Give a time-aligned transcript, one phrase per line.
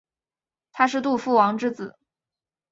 [0.71, 1.95] 他是杜夫王之子。